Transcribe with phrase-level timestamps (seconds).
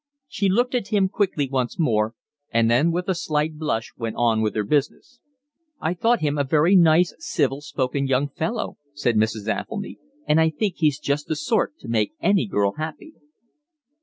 [0.27, 2.15] She looked at him quickly once more,
[2.49, 5.19] and then with a slight blush went on with her business.
[5.79, 9.47] "I thought him a very nice civil spoken young fellow," said Mrs.
[9.47, 13.13] Athelny, "and I think he's just the sort to make any girl happy."